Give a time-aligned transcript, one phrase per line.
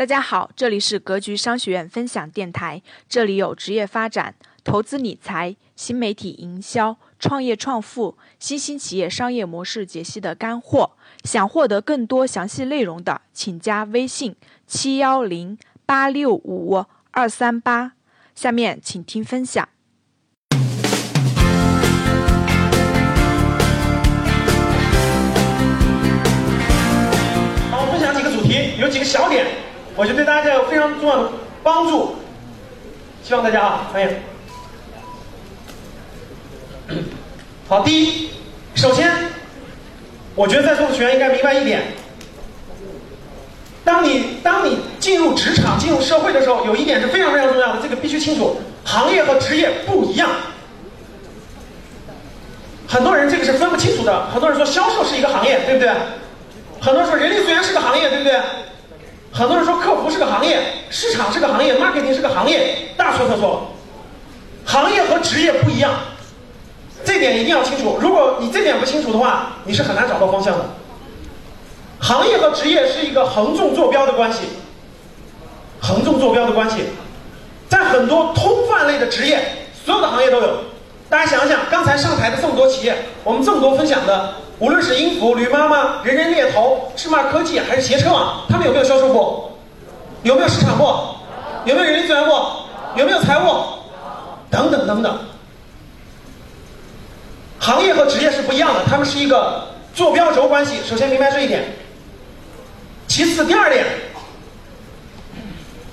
[0.00, 4.34] 大家好，这里是格局商学院分享电台，这里有职业发展、
[4.64, 10.92] 投资理财、新媒体营销、创业创富、新兴企业商业模式解析的干货。
[11.24, 14.34] 想获得更多详细内容的，请加微信
[14.66, 17.92] 七幺零八六五二三八。
[18.34, 19.68] 下面请听分享。
[27.70, 29.44] 好，我分享几个主题，有几个小点，
[30.00, 31.28] 我觉得对大家有非常重要的
[31.62, 32.16] 帮助。
[33.22, 34.08] 希望大家啊，欢迎。
[37.68, 38.30] 好，第一，
[38.74, 39.12] 首先，
[40.34, 41.82] 我觉得在座的学员应该明白一点：
[43.84, 50.30] 当你当你进入职场、进入社会的时候，有一点是非常非常重要的，这个必须清楚，行业和职业不一样。
[52.88, 55.92] 很多人这个是分不清楚的，很多人说销售是一个行业，对不对？
[56.80, 58.40] 很多人说人力资源是个行业，对不对？
[59.32, 63.70] 很多人说客服是个行业，市场是个行业，marketing 是个行业，大错特错。
[64.66, 65.92] 行业和职业不一样，
[67.04, 67.96] 这点一定要清楚。
[68.00, 70.64] 如果你这点不清楚的话，你是很难找到方向的。
[72.00, 74.40] 行业和职业是一个横纵坐标的关系，
[75.80, 76.84] 横纵坐标的关系，
[77.68, 80.48] 在很多通贩类的职业，所有的行业都有。
[81.08, 89.50] 大家想想，刚才上台的这么多企业，我们这么多分享的，无论是音符、驴妈妈、人人猎头、芝麻科技还是携程网，他们有没有销售部？
[90.22, 90.84] 有没有市场部？
[91.64, 92.32] 有没有人力资源部？
[92.94, 93.64] 有没有财务？
[94.50, 95.18] 等等等等。
[97.58, 100.76] 行业和职业是不一样的，他们是一个坐标轴关系。
[100.86, 101.64] 首先明白这一点。
[103.08, 103.86] 其次，第二点，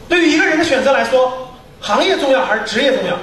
[0.10, 1.32] 对于一个人的选择来说，
[1.80, 3.16] 行业重要还是职业重要？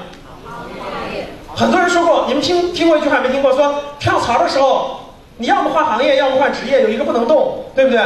[1.55, 3.53] 很多人说过，你们听听过一句话没听过？
[3.53, 5.01] 说跳槽的时候，
[5.37, 8.01] 你要么换行业，要么换职业，有一个不能动，对不对？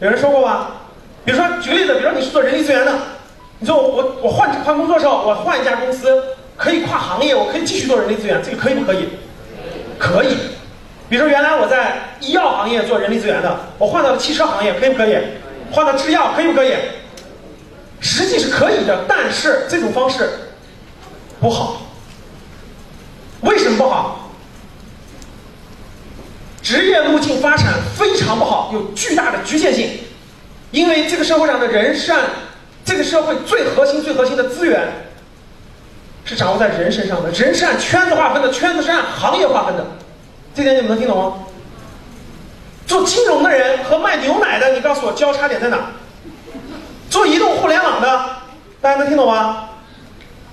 [0.00, 0.68] 有人说过吗？
[1.24, 2.92] 比如说举个例子，比如说你是做人力资源的，
[3.58, 6.22] 你说我我我换换工作的时候，我换一家公司，
[6.56, 9.08] 可以跨行业，我可以继续做人力资源，这个可以不可以？
[9.98, 10.36] 可以。
[11.08, 15.16] 比如说原来我在医药行业做人力资源的，我换到了汽车行业，可以不可以？
[15.72, 16.72] 换到制药可以不可以？
[18.00, 20.30] 实际是可以的，但是这种方式
[21.40, 21.82] 不好。
[23.40, 24.15] 为什么不好？
[26.66, 30.00] 职业路径发展非常不好，有巨大的局限性。
[30.72, 32.22] 因为这个社会上的人是按
[32.84, 34.88] 这个社会最核心、最核心的资源
[36.24, 39.86] 是掌握在人身上的，人是按圈子划分的，圈子是按行业划分的。
[40.56, 41.34] 这点你们能听懂吗？
[42.84, 45.78] 做金融的人和卖牛奶的，你告诉我交叉点在哪？
[47.08, 48.26] 做移动互联网的，
[48.80, 49.68] 大家能听懂吗？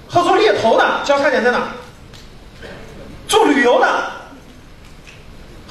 [0.08, 1.70] 和做猎头的交叉点在哪？
[3.28, 3.88] 做旅游的，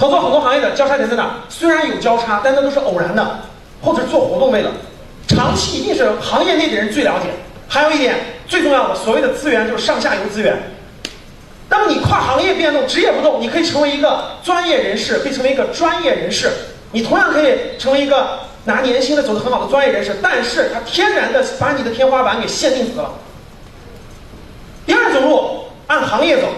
[0.03, 1.37] 合作很多行业的交叉点在哪？
[1.49, 3.39] 虽然有交叉，但那都是偶然的，
[3.81, 4.69] 或者是做活动为了。
[5.29, 7.29] 长期一定是行业内的人最了解。
[7.69, 8.17] 还有一点
[8.49, 10.61] 最重要的，所谓的资源就是上下游资源。
[11.69, 16.51] 当你跨行业变动，职业不动，你可以成为一个专业人士，可以成为一个专业人士。
[16.91, 23.09] 你同样可以成为一个拿年薪的走得很好的专业人士，但是它天然的把你的天花板给限定死了。
[24.85, 26.49] 第二种路按行业走。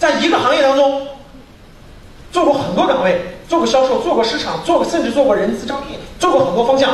[0.00, 1.06] 在一个行业当中，
[2.30, 6.90] 做过很多岗位，做过销售，做过市场，做过甚至做过人资招聘，做过很多方向，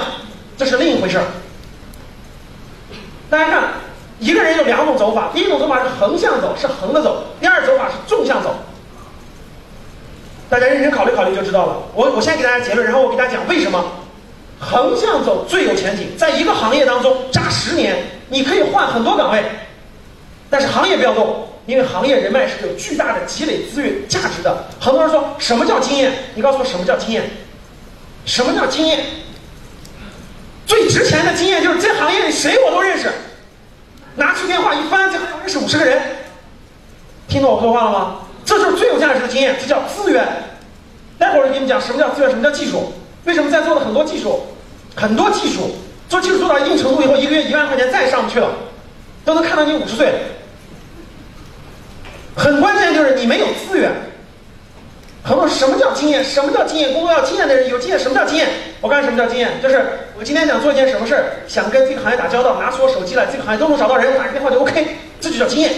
[0.57, 1.25] 这是另一回事儿。
[3.29, 3.65] 大家看，
[4.21, 8.55] 一个人有两种走法，第一种走法是横向走，是横着走；第二种走法是纵向走。
[10.49, 11.77] 大家认真考虑考虑就知道了。
[11.95, 13.85] 我我先给大家结论，然后我给大家讲为什么
[14.61, 16.17] 横向走最有前景。
[16.17, 17.97] 在一个行业当中扎十年，
[18.29, 19.43] 你可以换很多岗位，
[20.49, 21.49] 但是行业不要动。
[21.67, 24.65] 因为行业人脉是有巨大的积累资源价值的。
[24.81, 26.13] 很多人说什么叫经验？
[26.35, 27.31] 你告诉我什么叫经验？
[28.27, 29.05] 什么叫经验？
[30.67, 33.11] 最值钱的经验就是这行业里谁我都认识。
[34.17, 36.01] 拿出电话一翻，这行业认识五十个人。
[37.29, 38.17] 听懂我说话了吗？
[38.45, 40.27] 这就是最有价值的经验，这叫资源。
[41.19, 42.93] 待会儿我给你们讲什么叫资源，什么叫技术。
[43.25, 44.43] 为什么在座的很多技术，
[44.95, 45.75] 很多技术
[46.09, 48.51] 做技术做到一定程度以后，一个月一万块钱再也上不去了，
[49.25, 50.13] 都能看到你五十岁。
[52.37, 53.91] 很关键就是你没有资源。
[55.23, 56.23] 很多什么叫经验？
[56.23, 56.93] 什么叫经验？
[56.93, 57.99] 工作要经验的人有经验。
[57.99, 58.47] 什么叫经验？
[58.83, 59.83] 我告诉你什么叫经验，就是
[60.19, 64.87] 我今天想做一件什么事儿，想跟这个行业打交道，拿出我手机来，这个行业都能找到人，打个电话就 OK，
[65.21, 65.73] 这就叫经验，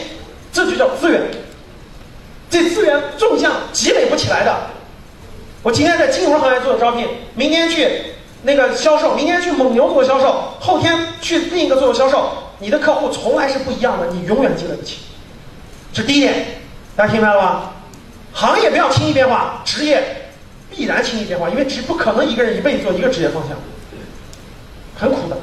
[0.52, 1.22] 这就叫资源。
[2.50, 4.52] 这资源纵向积累不起来的。
[5.62, 8.02] 我今天在金融行业做招聘，明天去
[8.42, 14.98] 那个销售，明天去蒙牛做销售，后天去另一个做销售，你的客户从来是不一样的，你永远积累不起。
[15.96, 16.44] 这第一点，
[16.94, 17.70] 大家听明白了吗？
[18.34, 20.28] 行业不要轻易变化，职业
[20.70, 23.56] 必然轻易变化，因为只不可能一个人一辈子做一个职业方向，
[24.94, 25.38] 很苦的。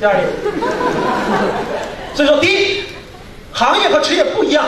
[0.00, 0.26] 第二点。
[2.12, 2.82] 所以说，第一，
[3.52, 4.64] 行业和职业不一样。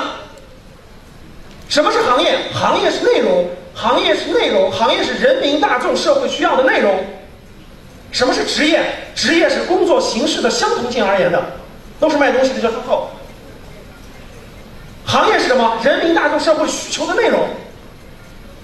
[1.68, 2.38] 什么是行业？
[2.54, 7.04] 行业是内容，行业是内容，行业是人民大众社会需要的内容。
[8.12, 8.80] 什么是职业？
[9.16, 11.44] 职业是工作形式的相同性而言的，
[11.98, 13.10] 都是卖东西的叫销售。
[15.06, 15.78] 行业是什么？
[15.84, 17.46] 人民大众社会需求的内容。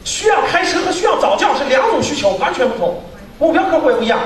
[0.02, 3.02] 需要开车和需要早教是两种需求，完全不同，
[3.38, 4.19] 目标客户也不一样。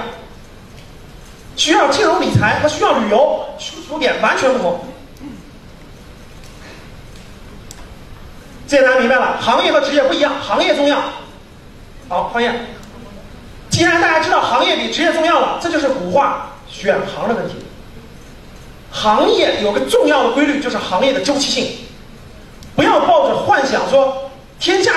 [1.57, 4.81] 需要金融理财和需要旅游需求点完全不同。
[8.67, 11.03] 这大家明白了，行业和职业不一样，行业重要。
[12.09, 12.53] 好，行业。
[13.69, 17.57] 既然大家知道行业比职业重要了，这就是古话选行的问题。
[18.93, 21.84] 行业有个重要的规律，就是行业的周期性。
[22.75, 24.93] 不要抱着幻想说天下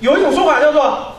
[0.00, 1.12] 有一种说法叫做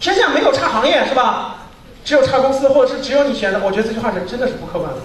[0.00, 1.56] 天下没有差行业是吧？
[2.04, 3.60] 只有差公司，或者是只有你选的。
[3.62, 4.98] 我觉得这句话是真的是不客观的。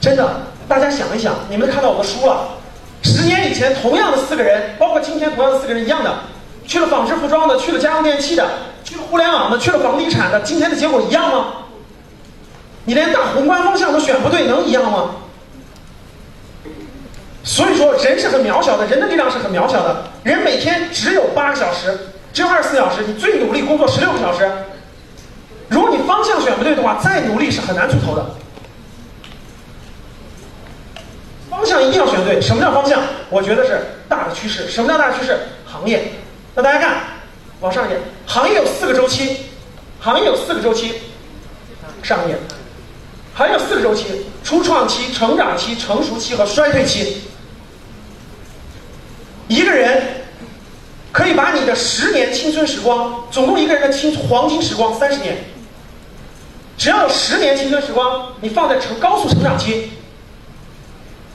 [0.00, 2.48] 真的，大家想一想，你们看到我的书了。
[3.02, 6.14] 十年以前，同样的四个人，包括今天同样的四个人一样的，
[6.66, 8.46] 去了纺织服装的，去了家用电器的，
[8.84, 11.46] 去了互联网的，去了房地产的，今天的结果一样吗？
[12.84, 15.10] 你连大宏观方向都选不对，能一样吗？
[17.50, 20.04] 所以说，人是很渺小的，人的力量是很渺小的。
[20.22, 21.98] 人每天只有八个小时，
[22.32, 24.48] 只有二十四小时，你最努力工作十六个小时。
[25.68, 28.24] 如果你方向选不对的话，再努力是很难出头的。
[31.50, 32.40] 方向一定要选对。
[32.40, 33.02] 什么叫方向？
[33.30, 34.68] 我觉得是大的趋势。
[34.68, 35.36] 什么叫大趋势？
[35.66, 36.12] 行业。
[36.54, 36.98] 那大家看，
[37.58, 39.46] 往上一点，行业有四个周期，
[39.98, 41.00] 行业有四个周期。
[42.04, 42.38] 上一页，
[43.34, 47.24] 行业有四个周期：初创期、成长期、成熟期和衰退期。
[49.50, 50.00] 一个人
[51.10, 55.36] 可以把你的十年青春时光，总共一个人的青黄金时光三十年，
[56.78, 59.90] 只要有十年青春时光，你放在成高速成长期，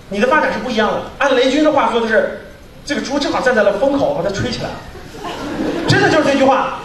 [0.07, 1.01] 你的发展是不一样的。
[1.17, 2.47] 按雷军的话说，就是
[2.85, 4.69] 这个猪正好站在了风口，把它吹起来，
[5.85, 6.79] 真的就是这句话。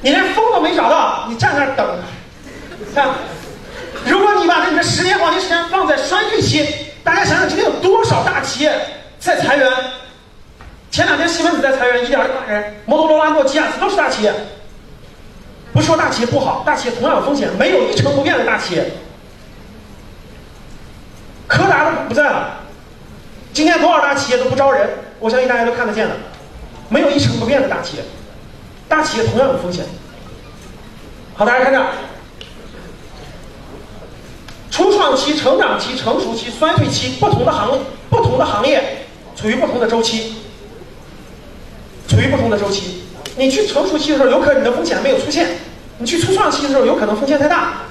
[0.00, 1.86] 你连风都没找到，你站那儿等，
[2.94, 3.10] 看，
[4.06, 6.66] 如果你把这个十年黄金时间放在衰退期，
[7.04, 8.74] 大家想想今天有多少大企业
[9.18, 9.70] 在裁员？
[10.94, 14.32] 前两天西门子在裁员一点六万人，摩托罗拉、诺基亚都是大企业。
[15.72, 18.92] 不是说大企业不好，大企业同样有风险，没有一成不变的大企业。
[21.48, 22.60] 柯达都不在了，
[23.52, 24.88] 今天多少大企业都不招人，
[25.18, 26.14] 我相信大家都看得见的，
[26.88, 28.04] 没有一成不变的大企业，
[28.88, 29.84] 大企业同样有风险。
[31.34, 31.84] 好，大家看这，
[34.70, 39.04] 初创期、成长期、成熟期、衰退期，不同的行不同的行业
[39.34, 40.36] 处于不同的周期。
[42.14, 43.02] 处于不同的周期，
[43.36, 45.46] 你去成熟期的时候，有可能你的风险没有出现；
[45.98, 47.82] 你去初创期的时候，有可能风险太大。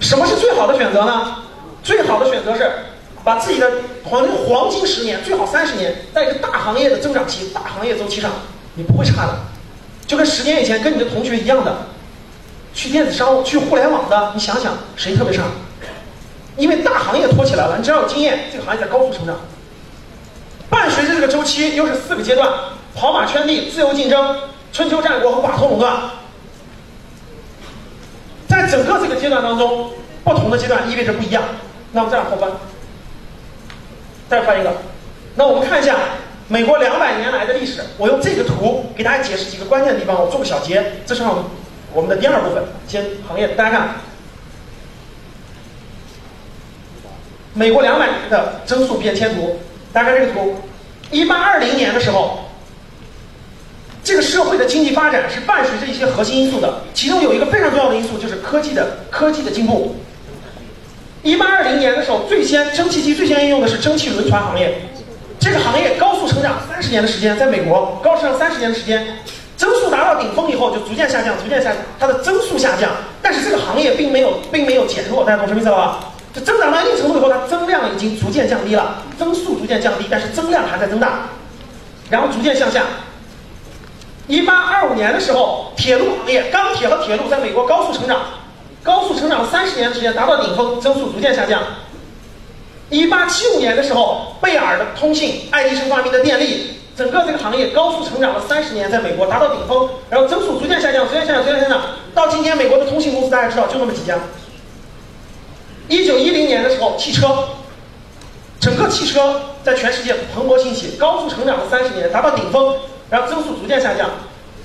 [0.00, 1.36] 什么是最好的选择呢？
[1.82, 2.70] 最好的选择是
[3.24, 3.70] 把自己的
[4.04, 8.30] 黄金黄金十年，最好三十年，在一个大行业的增长期、大行业周期上，
[8.74, 9.38] 你不会差的。
[10.06, 11.86] 就跟十年以前跟你的同学一样的，
[12.74, 15.44] 去电子商务、去互联网的，你想想谁特别差？
[16.56, 19.36] 因为大行业托起来了，你只要有经验，这个行业在高速成长。
[20.90, 22.48] 随着这个周期，又是四个阶段：
[22.94, 24.36] 跑马圈地、自由竞争、
[24.72, 25.96] 春秋战国和寡头垄断。
[28.48, 29.90] 在整个这个阶段当中，
[30.24, 31.42] 不同的阶段意味着不一样。
[31.92, 32.50] 那我们再往后翻，
[34.28, 34.72] 再翻一个。
[35.36, 35.96] 那我们看一下
[36.48, 37.82] 美国两百年来的历史。
[37.96, 40.20] 我用这个图给大家解释几个关键的地方。
[40.20, 41.22] 我做个小结，这是
[41.92, 42.64] 我们的第二部分。
[42.86, 43.88] 先行业，大家看，
[47.54, 49.60] 美国两百年的增速变迁图。
[49.92, 50.56] 大家看这个图，
[51.10, 52.38] 一八二零年的时候，
[54.02, 59.96] 这个社会的经济发展是伴随着一些核心因素的，其中有一个非常重要的因素就是科技的科技的进步。
[61.22, 64.80] 一八二零年的时候，最先蒸汽机最先应用的是蒸汽轮船行业，
[65.38, 69.18] 这个行业高速成长三十年的时间，在美国高成长三十年的时间，
[69.56, 72.90] 增速达到顶峰以后就逐渐下降，逐渐下降，它的增速下降，
[73.20, 76.09] 但是这个行业并没有并没有减弱，大家懂什么意思了吧？
[76.32, 81.28] 就增长到一定程度以后，它增量已经逐渐降低了，增速逐渐降低，但是增量还在增大，
[82.08, 82.84] 然后逐渐向下。
[84.28, 88.20] 一八二五年的时候，铁路行业，钢铁和铁路在美国高速成长，
[88.84, 91.60] 高速成长了三十年的时间，达到顶峰，增速逐渐下降。
[92.90, 101.80] 一八七五年的时候，贝尔的通信，爱迪生发明的电力，整个这个行业高速成长了三十年，在美国达到顶峰，然后增速逐渐下降，逐渐下降，逐渐下降，
[102.14, 104.16] 到今天美国的通信公司大家知道就那么几家。
[105.90, 107.48] 一九一零年的时候，汽车，
[108.60, 112.76] 整个汽车在全世界蓬勃兴起，高速成长了三十年，达到顶峰，
[113.10, 114.08] 然后增速逐渐下降。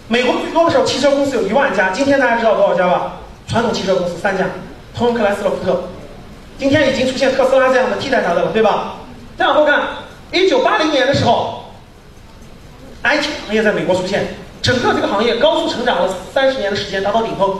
[0.07, 3.13] 美国最多的时候，汽车公司有一万家，今天大家知道多少家吧？
[3.47, 4.45] 传统汽车公司三家，
[4.95, 5.85] 通用、克莱斯勒、福特。
[6.59, 8.97] 今天已经出现特斯拉这样的替代它的了，对吧？
[9.35, 9.81] 再往后看，
[10.31, 11.65] 一九八零年的时候
[13.03, 14.27] ，IT 行业在美国出现，
[14.61, 17.59] 整个这个行业高速成长了三十年的时间，达到顶峰。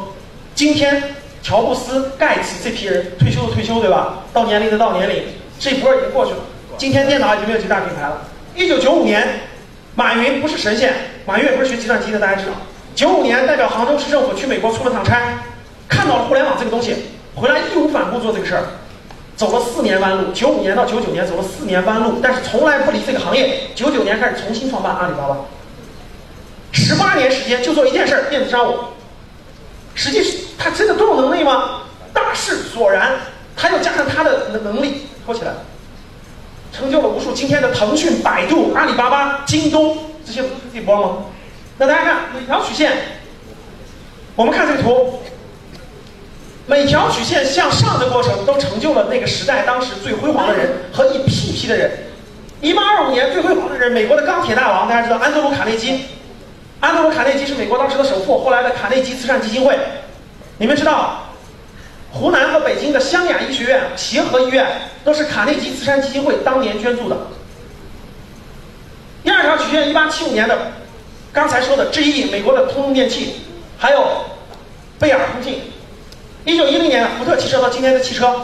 [0.53, 1.15] 今天，
[1.45, 4.15] 乔布斯、盖茨这批人退休的退休，对吧？
[4.33, 5.21] 到年龄的到年龄，
[5.59, 6.39] 这波已经过去了。
[6.75, 8.19] 今天电脑已经没有几大品牌了。
[8.55, 9.41] 一九九五年，
[9.93, 10.91] 马云不是神仙，
[11.23, 12.53] 马云也不是学计算机的，大家知道。
[12.95, 15.21] 九五年代表杭州市政府去美国出了趟差，
[15.87, 16.95] 看到了互联网这个东西，
[17.35, 18.63] 回来义无反顾做这个事儿。
[19.35, 23.69] 走了四年弯路，九五年到九九年走了四年弯路，但是从来不离这个行业。
[23.75, 25.37] 九九年开始重新创办阿里巴巴，
[26.71, 28.75] 十八年时间就做一件事儿——电子商务。
[29.95, 31.81] 实际是他真的都有能力吗？
[32.13, 33.13] 大势所然，
[33.57, 35.51] 他又加上他的能能力拖起来，
[36.71, 41.25] 成就了无数今天的腾讯、百度、阿里巴巴、京东，这些不是这波吗？
[41.77, 42.91] 那大家看每条曲线，
[44.35, 45.21] 我们看这个图。
[46.67, 51.91] 每条曲线向上的过程，都成就了那个时代当时最辉煌的人和一批批的人。
[52.59, 56.05] 一八二五年最辉煌的人，美国的钢铁大王，大家知道安德鲁卡内基。
[56.79, 59.77] 安德鲁卡内基是美国当时的首富，后来的卡内基慈善基金会。
[60.57, 61.25] 你们知道，
[62.11, 64.65] 湖南和北京的湘雅医学院、协和医院
[65.03, 67.17] 都是卡内基慈善基金会当年捐助的。
[69.23, 70.71] 第二条曲线，一八七五年的，
[71.33, 73.41] 刚才说的 GE 美国的通用电气，
[73.77, 74.05] 还有
[74.99, 75.61] 贝尔通信。
[76.45, 78.35] 一九一零年的福特汽车到今天的汽车，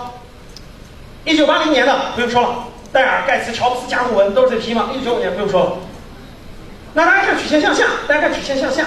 [1.23, 2.55] 一九八零年的不用说了，
[2.91, 4.89] 戴尔、盖茨、乔布斯、甲骨文都是这批嘛。
[4.93, 5.71] 一九九五年不用说了。
[6.93, 8.85] 那大家看曲线向下，大家看曲线向下，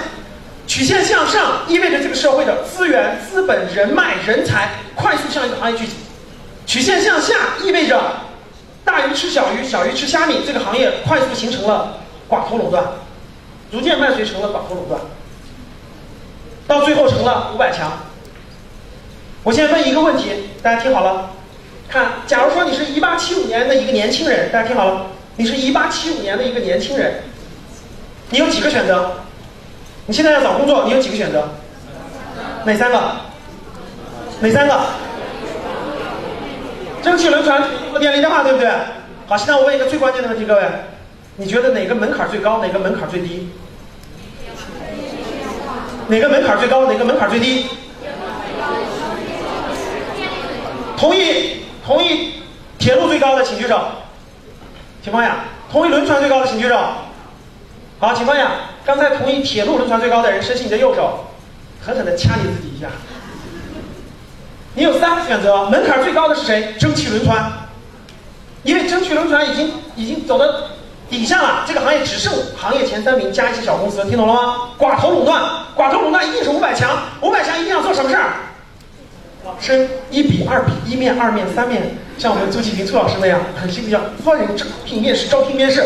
[0.67, 5.93] 曲线向上意味着这个社会的资源、资本、人脉、人才快速向一个行业聚集；
[6.67, 7.33] 曲线向下
[7.63, 7.99] 意味着
[8.83, 11.97] 大鱼吃小鱼，小鱼吃虾米，这个行业快速形成了
[12.29, 12.83] 寡头垄断，
[13.71, 15.01] 逐渐伴随成了寡头垄断，
[16.67, 17.91] 到最后成了五百强。
[19.43, 20.31] 我先问一个问题，
[20.61, 21.31] 大家听好了，
[21.89, 25.07] 看，假如说你是一八七五年的一个年轻人，大家听好了，
[25.37, 27.21] 你是一八七五年的一个年轻人，
[28.29, 29.11] 你有几个选择？
[30.07, 31.47] 你现在要找工作，你有几个选择？
[32.65, 32.99] 哪三个？
[34.39, 34.79] 哪三个？
[37.03, 37.63] 蒸汽轮船、
[37.99, 38.69] 电力电话，对不对？
[39.27, 40.63] 好，现在我问一个最关键的问题，各位，
[41.37, 43.49] 你觉得哪个门槛最高，哪个门槛最低？
[46.07, 47.67] 哪个门槛最高，哪个门槛最低？
[50.97, 52.41] 同意同意
[52.79, 53.79] 铁路最高的请举手，
[55.03, 55.35] 请放下。
[55.71, 56.77] 同意轮船最高的请举手。
[57.97, 58.51] 好，请放下。
[58.85, 61.25] 刚才同意铁路轮船最高的人，伸起你的右手，
[61.81, 62.87] 狠狠的掐你自己一下。
[64.73, 66.73] 你有三个选择，门槛最高的是谁？
[66.77, 67.51] 蒸汽轮船，
[68.63, 70.45] 因为蒸汽轮船已经已经走到
[71.09, 74.71] 底下了，这个行业只剩行业前三名加一些小公司，听懂了吗？
[74.77, 75.41] 寡头垄断，
[75.77, 78.33] 寡头垄断一定是五百强，五百强一定要做什么事儿？
[79.61, 85.81] 升一比二比一面二面三面，像我们周启平周老师那样很辛苦，叫欢迎招聘面试招聘面试，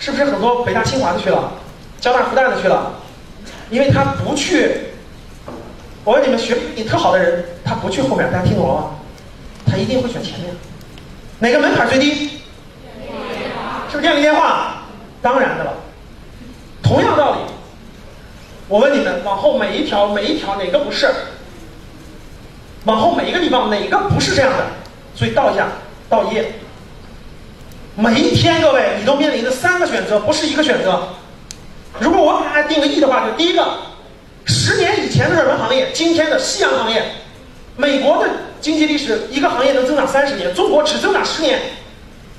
[0.00, 1.52] 是不是很多北大清华的去了，
[2.00, 2.90] 交大复旦的去了？
[3.70, 4.80] 因为他不去，
[6.04, 8.90] 我问你们学历特好的人，他不去后面，大家听懂了吗？
[9.66, 10.52] 他一定会选前面。
[11.38, 12.40] 哪个门槛最低？
[13.90, 14.84] 是不是电力电话？
[15.20, 15.74] 当然的了。
[16.82, 17.38] 同样道理，
[18.68, 21.12] 我问你们，往后每一条每一条哪个不是？
[22.86, 24.64] 往后每一个地方哪个不是这样的？
[25.14, 25.68] 所以倒一下，
[26.08, 26.50] 倒一页。
[28.00, 31.02] 每一天，各位你都面临着三个选择，不是一个选择。
[31.98, 33.62] 如果我给大家定个义的话，就第一个，
[34.46, 37.04] 十年以前的热门行业，今天的夕阳行业。
[37.76, 41.60] 美国的经济历史，一个行业能增长三十年，中国只增长十年，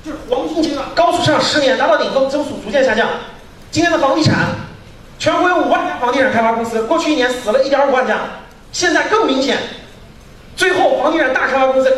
[0.04, 3.08] 就是黄金阶段高速成长十年，达到顶峰，增速逐渐下降。
[3.70, 4.34] 今天的房地产，
[5.20, 8.18] 全国有五万家房地产开发公司，过去一年死了一点五万家，
[8.72, 9.58] 现在更明显。
[10.56, 11.96] 最后，房地产大开发公司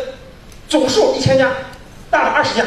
[0.69, 1.49] 总数一千家，
[2.11, 2.63] 大了二十家，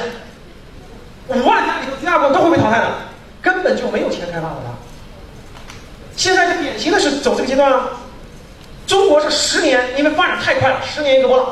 [1.28, 2.86] 五万家里头，绝大部分都会被淘汰的，
[3.42, 4.78] 根本就没有钱开发了。
[6.16, 7.90] 现在是典型的是走这个阶段啊。
[8.86, 11.46] 中国是十年，因为发展太快了，十年一个波浪。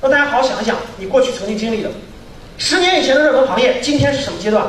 [0.00, 1.88] 让大家好好想一想，你过去曾经经历的，
[2.58, 4.66] 十年以前的热门行业，今天是什么阶段？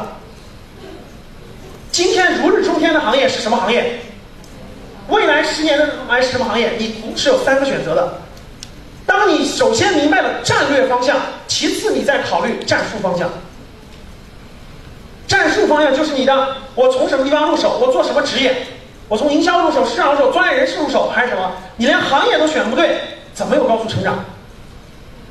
[1.92, 4.00] 今天如日中天的行业是什么行业？
[5.08, 6.74] 未来十年的热门行业是什么行业？
[6.78, 8.20] 你是有三个选择的。
[9.08, 11.18] 当你首先明白了战略方向，
[11.48, 13.28] 其次你再考虑战术方向。
[15.34, 18.68] 战术方向就是你的，我从什么地方入手，我做什么职业，
[19.08, 21.54] 我从营销入手、市场入手、专业人士入手，还是什么？
[21.78, 23.00] 你连行业都选不对，
[23.34, 24.24] 怎么有高速成长？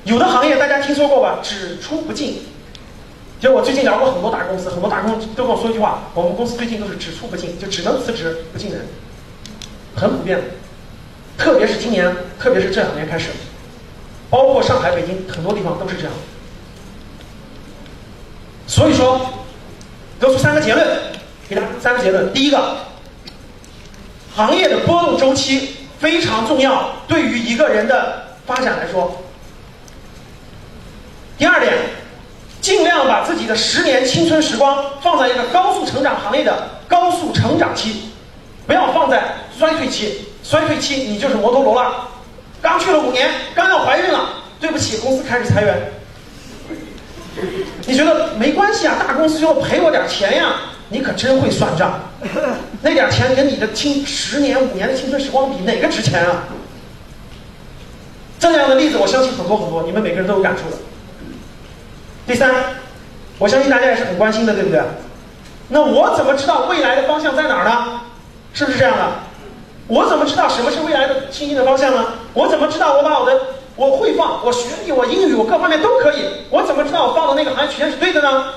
[0.03, 1.39] 有的行业大家听说过吧？
[1.41, 2.43] 只出不进。
[3.39, 8.85] 其实我最近聊过很多大公司，很多大公司都跟我说一句话：我们公司最近都是只出不进，就只能辞职不进人，
[9.95, 10.45] 很普遍的。
[11.39, 13.29] 特别是今年，特别是这两年开始，
[14.29, 16.13] 包括上海、北京很多地方都是这样。
[18.67, 19.21] 所以说，
[20.23, 20.87] 得出三个结论，
[21.49, 22.33] 给大家三个结论。
[22.33, 22.77] 第一个，
[24.37, 29.21] 行业的波动周期非常重要，对于一个人的发展来说。
[31.37, 31.75] 第二点，
[32.61, 38.13] 尽量把自己的十年青春时光放在一个高速成长行业的高速成长期，
[38.65, 39.25] 不要放在
[39.59, 40.29] 衰退期。
[40.45, 41.93] 衰退期你就是摩托罗拉，
[42.61, 44.29] 刚去了五年，刚要怀孕了，
[44.61, 45.93] 对不起，公司开始裁员。
[47.87, 48.97] 你觉得没关系啊？
[48.99, 50.55] 大公司就赔我点钱呀？
[50.89, 52.01] 你可真会算账。
[52.83, 56.45] 那点钱跟你的青十年五年的青春时光比，哪个值钱啊？
[58.39, 60.77] 这样的例子我相信很多很多，你们每个人都有感触的。
[62.27, 62.53] 第三，
[63.39, 64.81] 我相信大家也是很关心的，对不对？
[65.69, 68.01] 那我怎么知道未来的方向在哪儿呢？
[68.53, 69.05] 是不是这样的？
[69.89, 72.05] 我怎么知道什么是未来的新兴的方向呢？
[72.35, 73.33] 我怎么知道我把我的
[73.77, 76.25] 我会放我学历我英语我各方面都可以？
[76.51, 78.53] 我怎么知道我放的那个行业曲线是对的呢？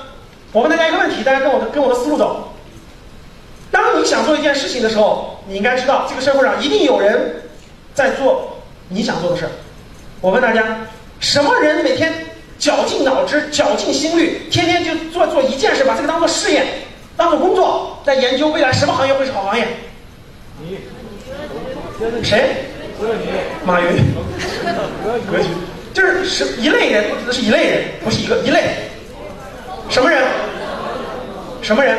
[0.52, 2.52] 我问大家一个问题，大家跟我的跟我的思路走。
[3.70, 7.42] 当你想做一件事情的时候，你应该知道这个社会上一定有人
[7.94, 8.58] 在做
[8.88, 9.50] 你想做的事儿。
[10.20, 10.86] 我问大家，
[11.18, 12.26] 什么人每天
[12.58, 16.64] 绞尽脑汁、绞尽心力，天天就做做一件事，把这个当做事业、
[17.16, 19.66] 当做工作，在研究未来什么行业会是好行业？
[20.60, 20.78] 你。
[22.22, 22.66] 谁？
[23.64, 24.14] 马云。
[25.30, 25.48] 格局，
[25.94, 28.90] 就是是一类人，我指的是一类人，不是一个一类。
[29.88, 30.22] 什么人？
[31.62, 31.98] 什么人？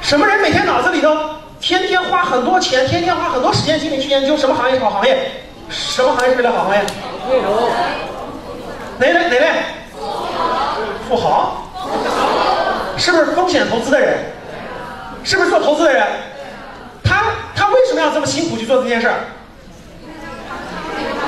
[0.00, 1.16] 什么人每天脑子里头
[1.60, 5.30] 天天花很多钱，天天花很多时间精力去研究什么行业是好行业？
[5.68, 6.82] 什么行业是未来好行业？
[7.28, 7.54] 内容
[8.98, 9.12] 哪类？
[9.12, 9.52] 哪类？
[11.08, 11.58] 富豪。
[12.96, 14.18] 是不是风险投资的人？
[15.24, 16.04] 是不是做投资的人？
[17.02, 17.22] 他
[17.54, 19.14] 他为什么要这么辛苦去做这件事儿？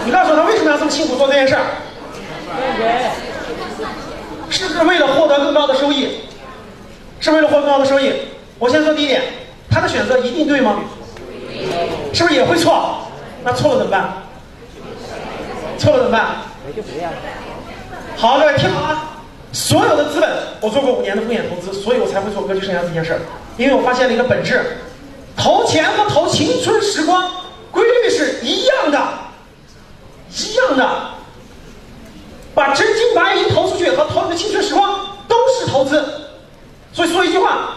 [0.05, 1.63] 你告诉我，他为什么要这么辛苦做这件事儿？
[4.51, 6.21] 是不是为了获得更高的收益？
[7.21, 8.13] 是为了获得更高的收益？
[8.59, 9.23] 我先说第一点，
[9.71, 10.81] 他的选择一定对吗？
[12.13, 13.09] 是不是也会错？
[13.43, 14.13] 那错了怎么办？
[15.79, 16.27] 错了怎么办？
[18.17, 19.19] 好，各位听好啊！
[19.53, 23.21] 所有的资本，我做过五年的风险投资，所以我才会做格局生涯这件事儿，
[23.57, 24.61] 因为我发现了一个本质。
[25.37, 27.31] 投钱和投青春时光
[27.71, 28.99] 规律是一样的，
[30.31, 30.89] 一样的。
[32.55, 36.05] 把真金白银投出去和投你的青春时光都是投资。
[36.93, 37.75] 所以说一句话：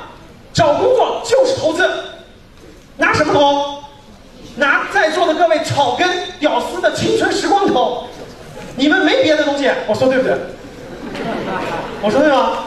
[0.54, 1.89] 找工作就是投资。
[2.96, 3.84] 拿什么投？
[4.56, 6.08] 拿在座的各位草根
[6.39, 8.06] 屌丝的青春时光投。
[8.76, 10.38] 你们没别的东西，我说对不对？
[12.04, 12.66] 我说对吗？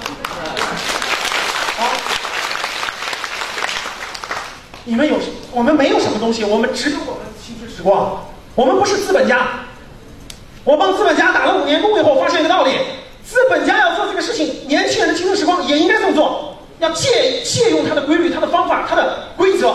[4.90, 5.14] 你们有，
[5.53, 8.26] 我们没有什么东西，我们只有我们青春时光。
[8.57, 9.46] 我们不是资本家。
[10.64, 12.72] 我帮资本家打了五年工以后，发现一个道理：
[13.24, 19.72] 资本家要做这个事情，年轻人的青春时光也应该这么做，要借借用他的规律、他的方法、他的规则，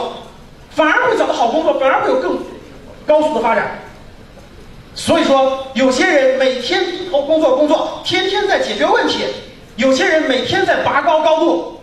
[0.72, 2.38] 反而会找到好工作，反而会有更
[3.08, 3.80] 高速的发展。
[4.96, 9.28] 所以说，有些人每天工作工作，天天在解决问题；
[9.78, 11.75] 有些人每天在拔高高度。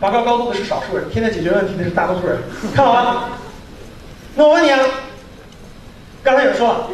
[0.00, 2.38] 拔高高度的是少数人，天天解决问题的是大多数人。
[2.74, 3.28] 看好了，
[4.34, 4.80] 那我问你啊，
[6.22, 6.86] 刚才有人说了，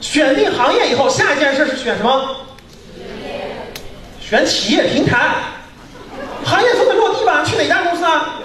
[0.00, 2.36] 选定行业以后，下一件事是选什么？
[4.18, 5.28] 选企业平台。
[6.42, 7.44] 行业总得落地吧？
[7.44, 8.40] 去哪家公司啊？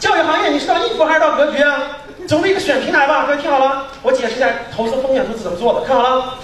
[0.00, 1.98] 教育行业你是到易福还是到格局啊？
[2.26, 3.26] 总得一个选平台吧？
[3.26, 5.82] 各位听好了，我解释一下投资风险投资怎么做的。
[5.86, 6.34] 看好了，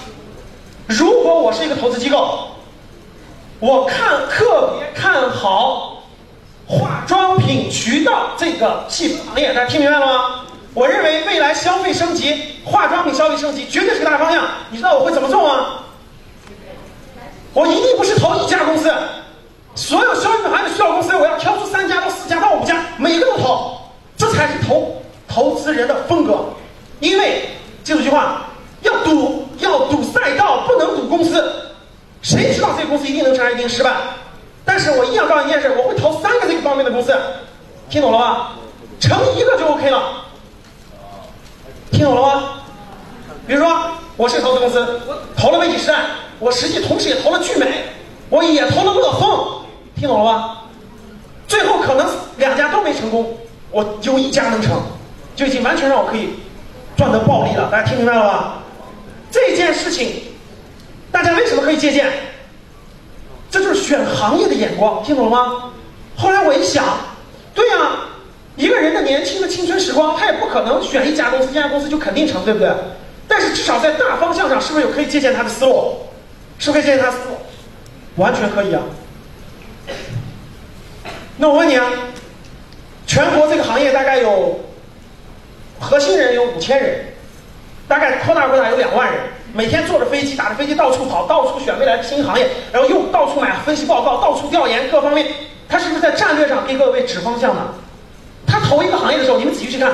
[0.86, 2.50] 如果我是一个投资机构，
[3.60, 5.97] 我看特别看好。
[6.68, 10.40] 化妆品渠道这个细分行业，大家听明白了吗？
[10.74, 14.44] 我认为未来消费升级，化妆品消费升级绝对是个大方向。
[14.70, 15.78] 你知道我会怎么做吗？
[17.54, 18.92] 我一定不是投一家公司，
[19.74, 23.78] 所有消费品行业需要公司，我要挑出三家到四家到五家，每个都投，
[24.18, 26.44] 这才是投投资人的风格。
[27.00, 27.48] 因为
[27.82, 28.44] 记住一句话，
[28.82, 31.50] 要赌要赌赛道，不能赌公司。
[32.20, 33.90] 谁知道这个公司一定能成，一定失败？
[34.68, 37.18] 但是我一样告诉你一件事，我会投三个这个方面的公司，
[37.88, 38.50] 听懂了吗？
[39.00, 40.26] 成一个就 OK 了，
[41.90, 42.60] 听懂了吗？
[43.46, 43.74] 比如说，
[44.18, 46.00] 我是投资公司，我投了微体时代，
[46.38, 47.84] 我实际同时也投了聚美，
[48.28, 49.64] 我也投了乐风，
[49.96, 50.58] 听懂了吗？
[51.46, 53.38] 最后可能两家都没成功，
[53.70, 54.82] 我有一家能成，
[55.34, 56.34] 就已经完全让我可以
[56.94, 57.70] 赚得暴利了。
[57.72, 58.58] 大家听明白了吧？
[59.30, 60.24] 这件事情，
[61.10, 62.12] 大家为什么可以借鉴？
[63.50, 65.72] 这就是选行业的眼光，听懂了吗？
[66.16, 66.84] 后来我一想，
[67.54, 67.76] 对呀，
[68.56, 72.70] 一个人的年轻的青春时光，他也不可能选一家公司，这家公司就肯定成，对不对？
[73.26, 75.96] 但是至少在大方向上，是不是有可以借鉴他的思路？
[76.58, 77.36] 是不是可以借鉴他思路？
[78.16, 78.82] 完全可以啊。
[81.36, 81.86] 那我问你啊，
[83.06, 84.58] 全国这个行业大概有
[85.78, 87.04] 核心人有五千人，
[87.86, 89.20] 大概扩大扩大有两万人，
[89.52, 95.26] 每天坐着飞机打着飞机到处跑，到处选未来的新行业，然后又到处买分析报告，到处调研各方面，
[95.68, 97.62] 他是不是在战略上给各位指方向呢？
[98.46, 99.92] 他投一个行业的时候，你们仔细去看，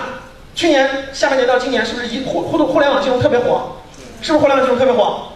[0.54, 3.76] 去年下半年到今年，是不是一互互动互联网金融特别火？
[4.20, 5.28] 是不是互联网金融特别火？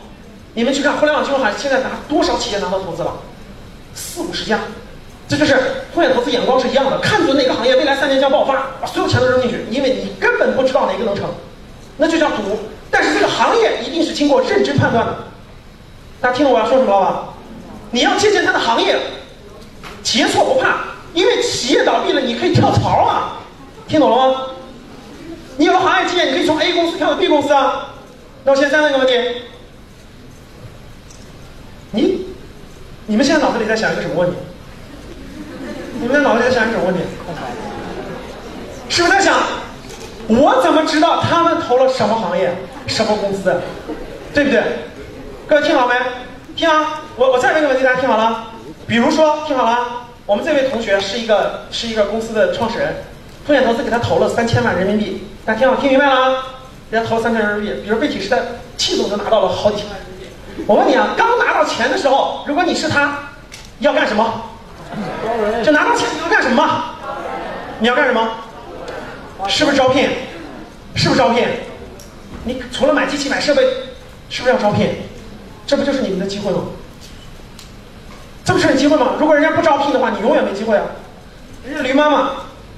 [0.54, 3.12] 你们去看互联网金融行业现在拿多少企业拿到投资了？
[3.94, 4.58] 四五十家。
[5.28, 11.26] 这就是风险投资眼光是一样的，看准哪个行业未来三年将爆发，把所有钱都扔进去，因为你根本不知道哪个能成，
[11.96, 12.58] 那就叫赌。
[12.90, 15.16] 但是这个行业一定是经过认真判断的。
[16.20, 17.24] 大家听懂我要说什么了吧？
[17.90, 18.98] 你要借鉴他的行业，
[20.02, 20.78] 企业错不怕，
[21.14, 23.38] 因为企业倒闭了，你可以跳槽啊。
[23.86, 24.40] 听懂了吗？
[25.56, 27.94] 你有了行业经验，你可以从 A 公司跳到 B 公司啊。
[28.44, 29.12] 那我现在三个问题，
[31.90, 32.26] 你
[33.06, 34.36] 你们现在脑子里在想一个什么问题？
[36.00, 37.00] 你们在脑子里在想什么问题？
[38.88, 39.38] 是不是在想，
[40.28, 42.54] 我怎么知道他们投了什么行业、
[42.88, 43.54] 什么公司，
[44.34, 44.62] 对不对？
[45.46, 45.94] 各位听好没？
[46.56, 47.02] 听啊！
[47.16, 48.46] 我我再问个问题，大家听好了。
[48.86, 52.94] 比如说，听好了，我们这位同学是一个是一个公司的创始人，
[53.46, 55.28] 风险投资给他投了三千万人民币。
[55.44, 56.46] 大家听好，听明白了啊？
[56.90, 57.80] 给他投了三千万人民币。
[57.82, 58.38] 比如被体时代，
[58.76, 60.64] 气总就拿到了好几千万人民币。
[60.66, 63.18] 我问你啊，刚拿到钱的时候，如果你是他，
[63.80, 64.42] 要干什么？
[65.62, 66.84] 就拿到钱你要干什么？
[67.78, 68.28] 你要干什么？
[69.46, 70.08] 是不是招聘？
[70.94, 71.46] 是不是招聘？
[72.48, 73.62] 你除了买机器买设备，
[74.30, 74.88] 是不是要招聘？
[75.66, 76.62] 这不就是你们的机会吗？
[78.42, 79.16] 这不是你机会吗？
[79.18, 80.86] 如果人家不招聘的话，你永远没机会啊！
[81.62, 82.30] 人家驴妈妈，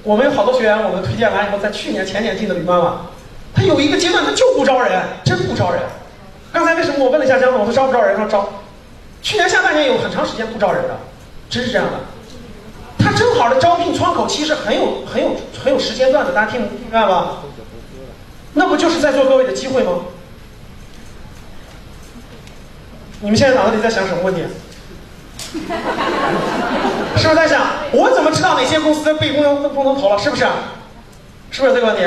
[0.03, 3.01] 我们有好多学员，我们推荐完以后，在去年前年进的驴妈妈，
[3.55, 5.81] 他有一个阶段他就不招人，真不招人。
[6.51, 8.17] 刚才为什么我问了一下江总，我说招不招人？
[8.17, 8.49] 他说招。
[9.21, 10.97] 去年下半年有很长时间不招人的。
[11.49, 11.93] 真是这样的，
[12.97, 15.31] 他正好的招聘窗口期是很有很有
[15.63, 17.37] 很有时间段的，大家听明白吗？
[18.53, 19.93] 那不就是在座各位的机会吗？
[23.21, 24.41] 你们现在脑子里在想什么问题？
[27.17, 27.61] 是不是在想
[27.91, 30.17] 我怎么知道哪些公司被公司风投投了？
[30.17, 30.45] 是不是？
[31.51, 32.03] 是不是这个问题？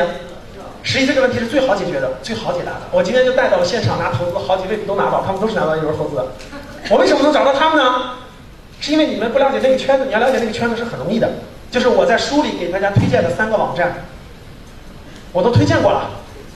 [0.83, 2.80] 实际这个问题是最好解决的，最好解答的。
[2.90, 6.16] 我今天就带到了现场拿投资，好几位都拿到，他们都是拿到一轮投资。
[6.90, 8.16] 我为什么能找到他们呢？
[8.80, 11.30] 是因为你们不了解那个圈子，你要了解那个圈子是很容易的。
[11.70, 14.04] 就是我在书里给大家推荐的三个网站，
[15.33, 16.11] 我都推荐过了。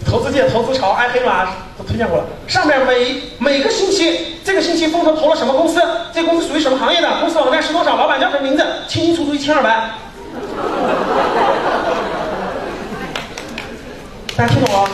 [0.06, 2.24] 投资界、投资潮、爱黑马都推荐过了。
[2.46, 5.80] 上面每每个星期，这个星期风投投了什么公司？
[6.14, 7.20] 这公司属于什么行业的？
[7.20, 7.96] 公司网站是多少？
[7.96, 8.64] 老板叫什么名字？
[8.88, 9.90] 清清楚楚，一清二白。
[14.36, 14.88] 大家听懂了？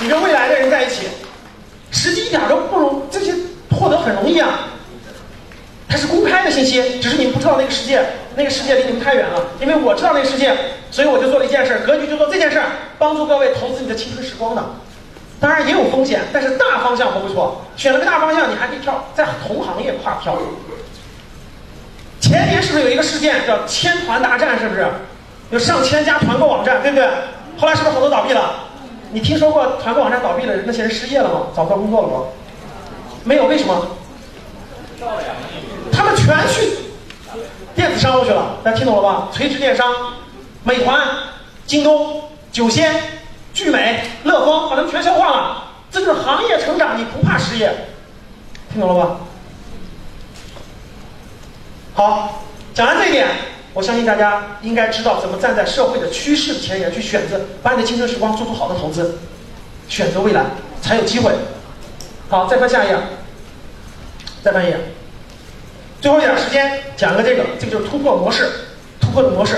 [0.00, 1.08] 你跟未来的人在一起。
[1.90, 3.34] 实际一点都不容，这些
[3.70, 4.60] 获得很容易啊。
[5.88, 8.04] 它是公开的信息，只是你们不知道那个世界，
[8.36, 9.46] 那个世界离你们太远了。
[9.60, 10.54] 因为我知道那个世界，
[10.90, 12.60] 所以我就做了一件事，格局就做这件事，
[12.98, 14.62] 帮助各位投资你的青春时光的。
[15.40, 17.64] 当然也有风险，但是大方向都不错。
[17.76, 20.36] 选了个大方向，你还可以跳，在同行业跨跳。
[22.20, 24.58] 前年是不是有一个事件叫千团大战？
[24.58, 24.86] 是不是？
[25.50, 27.08] 有上千家团购网站，对不对？
[27.56, 28.64] 后来是不是好多倒闭了？
[29.12, 31.46] 你听说过团购网站倒闭了，那些人失业了吗？
[31.56, 32.24] 找不到工作了吗？
[33.24, 33.86] 没有，为什么？
[35.92, 36.72] 他们全去
[37.74, 38.56] 电子商务去了。
[38.64, 39.28] 大家听懂了吧？
[39.32, 40.14] 垂直电商，
[40.64, 41.00] 美团、
[41.66, 42.94] 京东、酒仙、
[43.54, 45.64] 聚美、乐蜂，把他们全消化了。
[45.90, 47.72] 这就是行业成长，你不怕失业。
[48.72, 49.16] 听懂了吧？
[51.94, 52.42] 好，
[52.74, 53.28] 讲完这一点。
[53.74, 59.18] 我相信大家应该知道怎么站在社会的趋势前沿去选择，把你的青春时光做出好的投资，
[59.88, 60.44] 选择未来
[60.80, 61.32] 才有机会。
[62.28, 62.96] 好，再翻下一页，
[64.42, 64.78] 再翻页。
[66.00, 68.48] 最后一点时间讲个这个，这个就是突破模式，
[69.00, 69.56] 突破的模式。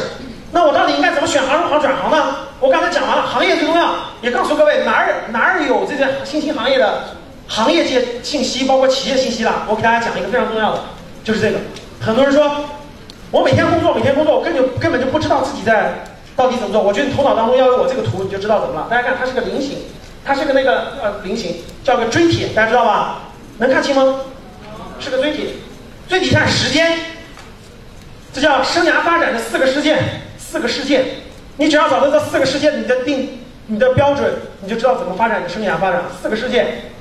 [0.53, 2.37] 那我到底应该怎么选行入行转行呢？
[2.61, 7.17] 我刚才讲完了，行业最重要，也告诉各位哪儿哪儿有这些新兴行业的
[7.47, 9.67] 行业界信息，包括企业信息了。
[9.69, 10.81] 我给大家讲一个非常重要的，
[11.23, 11.59] 就是这个。
[12.01, 12.51] 很多人说。
[13.33, 16.03] 我每天工作，每天工作，我根本根本就不知道自己在
[16.35, 16.83] 到底怎么做。
[16.83, 18.89] 我觉得你头脑当中要有我这个图，你就知道怎么了。
[18.91, 19.79] 大家看，它是个菱形，
[20.25, 23.21] 它是个那个呃菱形，叫个锥体，大家知道吧？
[23.59, 24.17] 能看清吗？
[25.01, 25.55] 是个锥体，
[26.09, 26.99] 最底下时间，
[28.33, 31.05] 这叫生涯发展的四个事件，四个事件。
[31.57, 34.33] 你只要找到这四个事件，你的定，你的标准，
[34.63, 36.03] 你就知道怎么发展你的生涯发展。
[36.21, 36.93] 四个事件：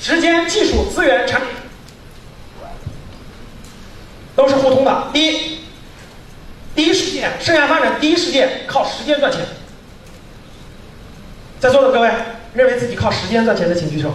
[0.00, 1.48] 时间、技术、资源、产品。
[4.36, 5.08] 都是互通的。
[5.12, 5.58] 第一，
[6.74, 9.40] 第一世界生涯发展，第一世界靠时间赚钱。
[11.58, 12.10] 在座的各位，
[12.54, 14.14] 认为自己靠时间赚钱的，请举手。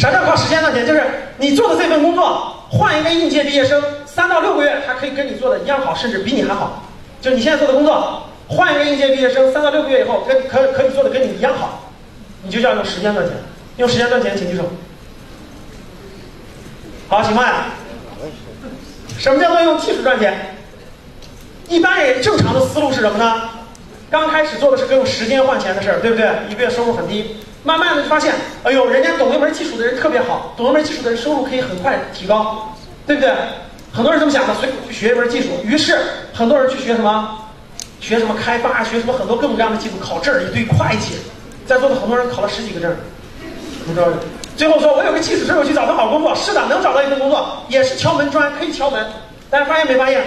[0.00, 0.86] 啥叫靠时间赚钱？
[0.86, 1.04] 就是
[1.36, 6.88] 你做的这份工作，换一个应届毕业生，三到六个月，他可以跟你做的一样好，甚至比你还好。
[7.20, 11.90] 就你现在做的工作，换一个应届毕业生，三到六个月以后，跟可可以做的跟你一样好，
[12.42, 13.36] 你就叫用时间赚钱。
[13.76, 14.62] 用时间赚钱，请举手。
[17.08, 17.46] 好，请问，
[19.18, 20.56] 什么叫做用技术赚钱？
[21.68, 23.50] 一般人正常的思路是什么呢？
[24.10, 26.26] 刚开始做的是跟用时间换钱的事儿，对不对？
[26.48, 32.74] 一个月收入很低，慢慢的就发现，哎呦，人家懂一门技术的人特别好，懂一门技术的人收入可以很快提高，
[33.06, 33.32] 对不对？
[33.92, 35.48] 很多人这么想的，所以去学一门技术。
[35.64, 35.98] 于是
[36.32, 37.36] 很多人去学什么？
[38.00, 38.82] 学什么开发？
[38.82, 41.16] 学什么很多各种各样的技术，考证一堆会计。
[41.66, 42.96] 在座的很多人考了十几个证，
[43.84, 44.06] 你知道
[44.56, 46.34] 最后说我有个技术证，我去找份好工作。
[46.34, 49.06] 是的，能找到一份工作，也是敲门砖，可以敲门。
[49.50, 50.24] 但是发现没发现？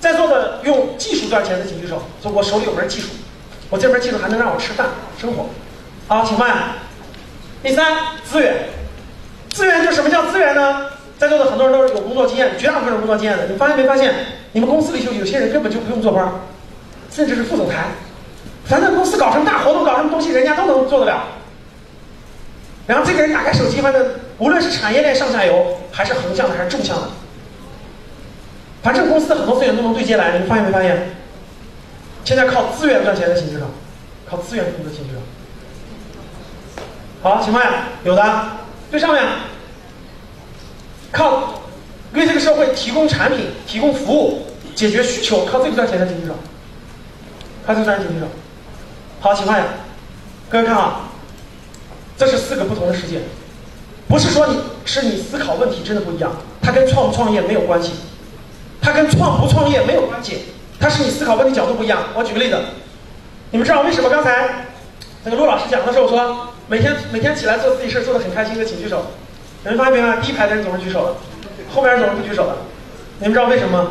[0.00, 3.08] 在座的用技术赚钱的请举手，说我手里有门技术，
[3.70, 5.46] 我这门技术还能让我吃饭生活。
[6.06, 6.46] 好，请问，
[7.62, 7.96] 第三
[8.30, 8.68] 资源，
[9.54, 10.90] 资源就什么叫资源呢？
[11.18, 13.46] 在座的很多人都是有工作经验，绝大部分人工作经验的。
[13.46, 14.12] 你发现没发现？
[14.52, 16.30] 你们公司里就有些人根本就不用坐班，
[17.10, 17.86] 甚至是副总裁，
[18.66, 21.24] 反正公司搞什么大活动，搞什么东西，人家都能做得了。
[22.86, 27.08] 然后这个人打开手机，反正无论是产业链上下游，还是横向的，还是纵向的。
[28.82, 31.16] 反正公司的很多资源都能对接来，你们发现没发现？
[32.26, 33.66] 现在靠资源赚钱的形式了，
[34.28, 35.22] 靠资源工作形式了。
[37.24, 37.66] 好，请问
[38.04, 38.22] 有的
[38.90, 39.24] 最上面，
[41.10, 41.62] 靠
[42.12, 46.34] 为这个社会提供产品、提供服务、解决需求，靠这个赚钱的请举手。
[47.66, 48.28] 靠这个赚钱请举手。
[49.20, 49.64] 好，请问
[50.50, 51.08] 各位看啊，
[52.14, 53.22] 这是四个不同的世界，
[54.06, 57.92] 不是说你是你思考问题真的不一样，它跟创不创业没有关系。
[58.82, 60.44] 它跟创不创业没有关系，
[60.78, 62.00] 它是你思考问题角度不一样。
[62.14, 62.60] 我举个例子，
[63.50, 64.66] 你们知道为什么刚才
[65.24, 69.06] 那个陆老师讲的时候说，每天每天起来做自己事做的很开心的，请举手。
[69.64, 70.16] 有人发现没有？
[70.22, 71.14] 第一排的人总是举手的，
[71.74, 72.56] 后面人总是不举手的。
[73.18, 73.90] 你们知道为什么吗？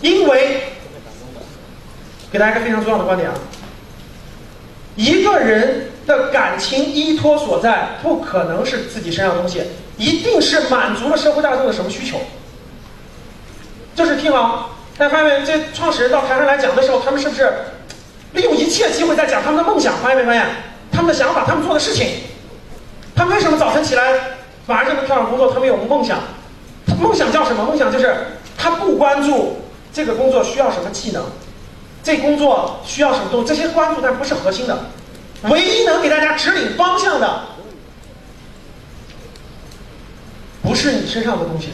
[0.00, 0.74] 因为
[2.30, 3.34] 给大家一个非常重要的观点啊，
[4.96, 9.62] 一个人的感情依托所在不可能是自己身上的东西，
[9.96, 12.18] 一定是满足了社会大众的什么需求。
[13.94, 15.46] 就是听好，大家发现没？
[15.46, 17.50] 这创始人到台上来讲的时候，他们是不是
[18.32, 19.96] 利用一切机会在讲他们的梦想？
[20.02, 20.46] 发现没发现？
[20.94, 22.20] 他们的想法，他们做的事情，
[23.16, 24.12] 他们为什么早晨起来
[24.66, 25.52] 晚上就能跳上工作？
[25.52, 26.20] 他们有梦想，
[27.00, 27.64] 梦想叫什么？
[27.64, 29.58] 梦想就是他不关注
[29.92, 31.24] 这个工作需要什么技能，
[32.02, 34.78] 这工作需要什么东西，这些关注但不是核心的，
[35.42, 37.40] 唯一能给大家指引方向的，
[40.62, 41.70] 不是你身上的东西。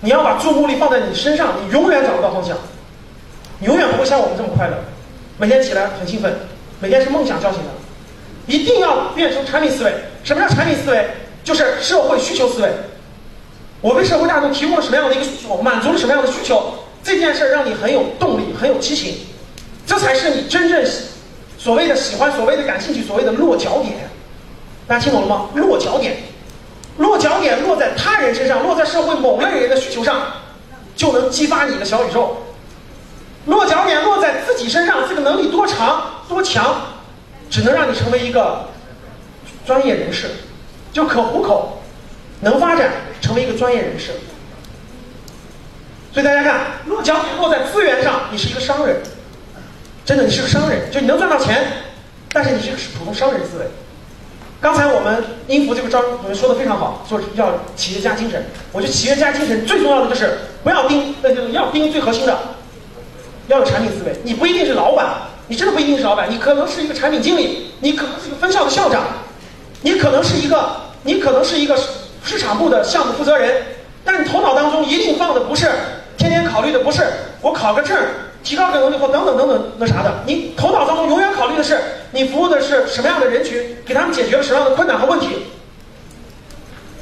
[0.00, 2.56] 你要把注目力放在你身上，你永远找不到方向，
[3.60, 4.76] 你永远不会像我们这么快乐。
[5.38, 6.40] 每天起来很兴奋，
[6.80, 7.70] 每天是梦想叫醒的，
[8.46, 9.92] 一定要变成产品思维。
[10.24, 11.06] 什么叫产品思维？
[11.44, 12.68] 就是社会需求思维。
[13.80, 19.14] 我为社会大众提供了什么样的一个需求，满足了什么样的需求，这件事儿让你很有动力，很有激情，
[19.86, 20.84] 这才是你真正
[21.58, 23.94] 所谓的喜欢、所谓的感兴趣、所谓的落脚点。
[24.88, 25.48] 大家听懂了吗？
[25.54, 26.16] 落脚点。
[26.98, 30.22] 落脚点落在他人身上，落在社会某类人的需求上，
[30.96, 32.38] 就能激发你的小宇宙。
[33.44, 36.74] 落脚点落在自己身上，这个能力多长多强，
[37.56, 38.66] 只能让你成为一个
[39.64, 40.26] 专业人士，
[40.92, 41.80] 就可糊口，
[42.40, 42.92] 能发展
[43.22, 44.10] 成为一个专业人士。
[46.12, 48.98] 所以大家看，落脚落在资源上，你是一个商人，
[50.04, 51.66] 真的你是个商人，就你能赚到钱，
[52.30, 53.64] 但是你是个普通商人思维。
[54.60, 58.44] 刚才我们音符这个张同学说的非常好，说要企业家精神。
[58.70, 62.38] 我觉得企业家精神最重要的就是不要盯，那就是要盯最核心的，
[63.46, 64.14] 要有产品思维。
[64.24, 65.06] 你不一定是老板，
[65.48, 69.04] 你真的不一定是老板，你可能是一个产品经理，你可能是一个分校的校长，
[69.82, 70.70] 你可能是一个，
[71.02, 71.76] 你可能是一个
[72.24, 73.62] 市场部的项目负责人，
[74.04, 75.70] 但你头脑当中一定放的不是，
[76.16, 77.06] 天天考虑的不是
[77.40, 77.96] 我考个证。
[78.44, 81.80] 提高个能力或等等等等那啥的，你头脑当中永远考虑的是
[82.12, 85.46] 你服务的是什么样的人群，给他们解决了什么样的困难和问题。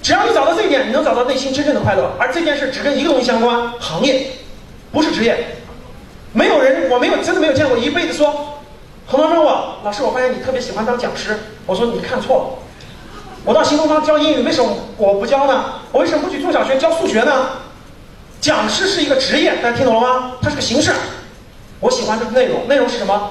[0.02, 2.10] 只要你找到这一点，你能找到内心真正的快乐。
[2.18, 4.26] 而这件事只跟一个东西相关，行业，
[4.90, 5.36] 不是职业。
[6.34, 8.58] 没有人，我没有真的没有见过一辈子说，
[9.06, 11.38] 很多人问我，老师，我发现你特别喜欢当讲师。
[11.64, 12.44] 我说你看错了，
[13.44, 15.64] 我到新东方教英语，为什么我不教呢？
[15.92, 17.50] 我为什么不去中小学教数学呢？
[18.40, 20.32] 讲师是一个职业，大家听懂了吗？
[20.42, 20.92] 它是个形式。
[21.78, 23.30] 我喜欢这个内容，内容是什么？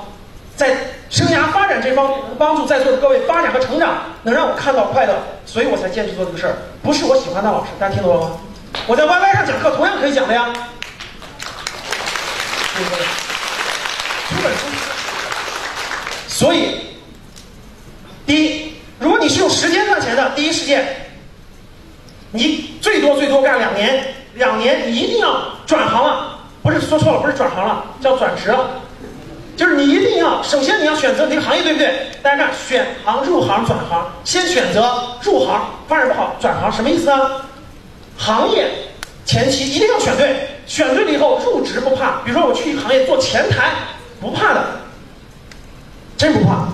[0.55, 0.77] 在
[1.09, 5.13] 生涯发展这方面帮助在座的各位发展和成长，能让我看到快乐，
[5.45, 6.53] 所以我才坚持做这个事儿。
[6.81, 8.31] 不是我喜欢当老师，大家听懂了吗？
[8.87, 10.53] 我在 YY 上讲课同样可以讲的呀，
[16.27, 16.77] 所以，
[18.25, 21.07] 第一，如果你是用时间赚钱的，第一时间，
[22.31, 28.81] 你最多最多干两年，两年你一定要转行了，不是说错了，不是转行了，叫转职了。
[29.55, 32.07] 就是你一定要，首先你要选择哪个行业，对不对？
[32.23, 37.41] 大家看，选行、入行、转行，先选择入行，发展不好转行，什么意思呢？
[38.17, 38.67] 行业
[39.25, 42.21] 前期一定要选对，选对了以后入职不怕。
[42.23, 43.71] 比如说我去行业做前台，
[44.19, 44.65] 不怕的，
[46.17, 46.67] 真不怕。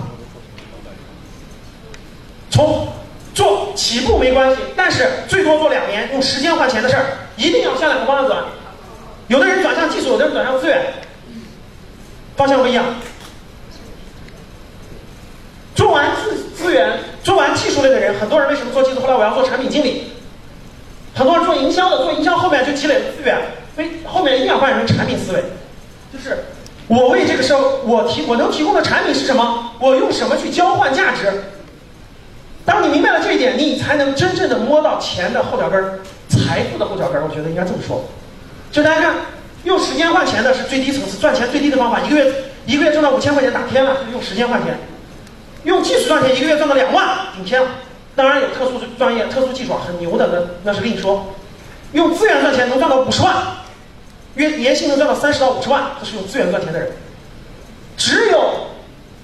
[2.50, 2.88] 从
[3.32, 8.44] 做起步没关系，但是最多做两年，用时间换钱的事儿，一定要向两个方向转。
[9.28, 10.92] 有的人转向技术，有的人转向资源。
[12.36, 12.84] 方向不一样，
[15.74, 19.00] 做完资资源、做完技术类的人，很多人为什么做技术？
[19.00, 20.10] 后来我要做产品经理。
[21.14, 23.36] 很多人做营销的，做营销后面就积累资源，
[23.74, 25.42] 所以后面一定要换成产品思维。
[26.12, 26.44] 就是
[26.86, 29.72] 我为这个时候，我提我能提供的产品是什么？
[29.78, 31.44] 我用什么去交换价值？
[32.64, 37.24] 当你明白了这一点，你才能真正的摸到钱的后脚跟儿，财富的后脚跟儿。
[37.28, 38.04] 我觉得应该这么说。
[38.70, 39.14] 就大家看。
[39.62, 44.74] 用时间换钱的是最低层次，赚钱最低的方法，一个月一个月挣到五千块钱打天了，用时间换钱。
[45.64, 47.68] 用技术赚钱，一个月赚到两万顶天了。
[48.20, 50.28] 当然有特殊专业、特殊技术很牛的，
[50.62, 51.24] 那那是另说。
[51.94, 53.34] 用资源赚钱能赚到五十万，
[54.34, 56.92] 约年薪能赚到三十到五十万，这是用资源赚钱的人。
[57.96, 58.66] 只有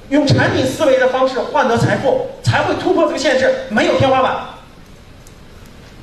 [0.08, 4.34] 用产品思维的方式换得财富，才会突破这个限制，没有天花板，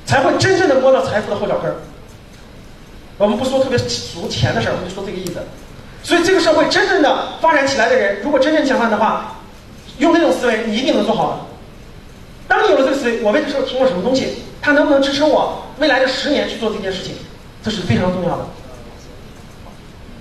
[0.06, 1.74] 才会真正的摸到财富的后脚跟儿。
[3.18, 5.42] 我们不说特别俗钱的事儿，我们就说这个意思。
[6.04, 9.40] 所以这个社会真正的发展起来的人，如果真正强悍的话，
[9.98, 11.48] 用那种思维，你一定能做好。
[12.54, 14.28] 当你有了这个思维，我为这个社会提供什么东西，
[14.62, 17.16] 它能不能支撑我未来的十年去做这件事情，
[17.64, 18.46] 这是非常重要的。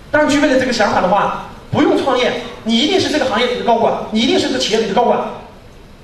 [0.10, 5.20] 当然，具备了这个想法的话，不用创业，你一定是这个行业里的高管，你一定是这个企业里的高管。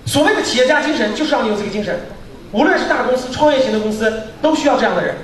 [0.06, 2.00] 所谓的企业家精神，就是让你有这个精神。
[2.52, 5.16] 无论是大公司、创业型的公司，都需要这样的人。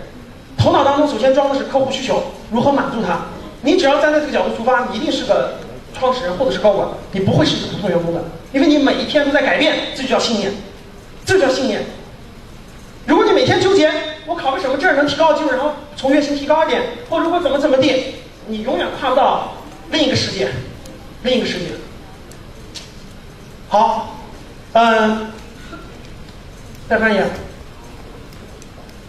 [0.58, 3.20] 头脑当中首先装的是客户需求，如何满足他？
[3.62, 5.60] 你只要站在这个角度出发，你一定是个
[5.94, 10.52] 创始人或者是高管，你不会是个普通员工的，因为你每一天都在改变，这就叫信念，
[11.26, 11.84] 这叫信念。
[13.08, 13.92] 如果你每天纠结
[14.26, 18.16] 我考个什么证能提高技术，然后从月薪提高一点，或如果怎么怎么地，
[18.48, 19.54] 你永远看不到
[19.92, 20.50] 另一个世界，
[21.24, 21.66] 另一个世界。
[23.70, 24.18] 好，
[24.74, 25.32] 嗯，
[26.90, 27.28] 再看一眼，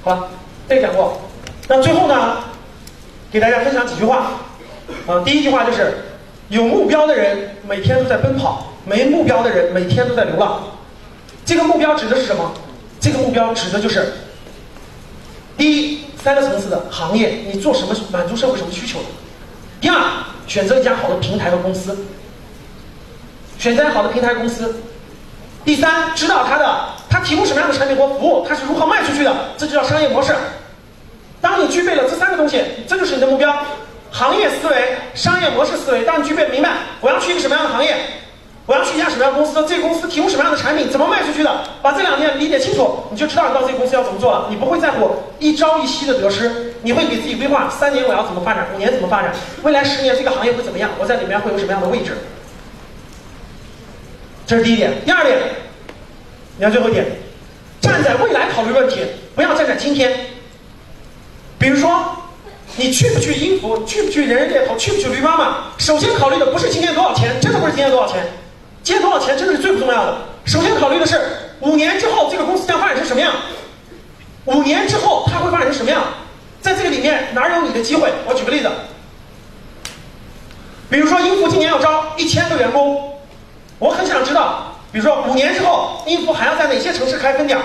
[0.03, 0.29] 好了，
[0.69, 1.21] 这个讲过。
[1.69, 2.39] 那最后呢，
[3.31, 4.33] 给大家分享几句话，
[5.07, 5.95] 啊，第一句话就是，
[6.49, 10.63] 有目标的人每天都在奔跑，没目标的人每天都在流浪。
[11.47, 12.53] 这个目标指的是什么？
[13.01, 14.13] 这个目标指的就是，
[15.57, 18.99] 第一，三个层次的行业，你做什么满足社会什么需求；
[19.81, 19.97] 第二，
[20.49, 21.97] 选择一家好的平台和公司，
[23.59, 24.65] 选择好的平台公司；
[25.65, 30.35] 第三，知道它的它提供什么样的产品或服务，它是如何卖出去的，这就叫商业模式。
[31.41, 33.57] 当你具备了这三个东西，这就是你的目标：
[34.11, 36.05] 行业思维、商业模式思维。
[36.05, 37.97] 当你具备明白我要去一个什么样的行业，
[38.67, 44.49] 我要去一家什么样的公司，这个公司提供什么样的产品，怎么卖出去的，把这两点理解清楚，你就知道你到这个公司要怎么做了。
[44.51, 52.19] 你不会在乎一朝一夕的得失，你会给自己规划：三年我要怎么发展，五年怎么发展，未来十年这个行业会怎么样，我在里面会有什么样的位置。
[54.47, 54.93] 这是第一点。
[55.05, 55.39] 第二点，
[56.57, 57.07] 你看最后一点，
[57.81, 59.01] 站在未来考虑问题，
[59.37, 60.13] 不要站在今天。
[61.59, 62.17] 比如说，
[62.77, 65.57] 你去不去音符，去不去人人猎头，去不去驴妈妈？
[65.79, 68.23] 首先考虑的不是今天多少钱，真的不是今天多少钱，
[68.87, 70.17] 今天多少钱真的是最不重要的。
[70.45, 71.21] 首先考虑的是
[71.59, 73.33] 五年之后这个公司将发展成什么样，
[74.45, 76.05] 五年之后它会发展成什么样，
[76.61, 78.13] 在这个里面哪有你的机会？
[78.29, 78.71] 我举个例子，
[80.89, 83.19] 比如说音符今年要招一千个员工，
[83.81, 87.59] 我很想知道，比如说五年之后音符还要在哪些城市开分店？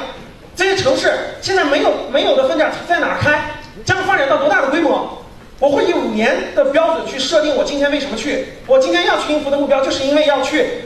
[0.56, 3.40] 这些城市现在没有没有的分店在哪开？
[3.86, 5.22] 将发展到多大的规模？
[5.60, 8.54] 我会以五年的标准去设定我今天为什么去。
[8.66, 10.82] 我今天要去音符的目标，就是因为要去